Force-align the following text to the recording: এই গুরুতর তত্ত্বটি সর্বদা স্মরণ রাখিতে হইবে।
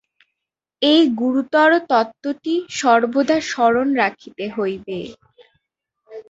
এই 0.81 1.01
গুরুতর 1.19 1.71
তত্ত্বটি 1.89 2.53
সর্বদা 2.79 3.37
স্মরণ 3.49 3.87
রাখিতে 4.01 4.45
হইবে। 4.49 4.99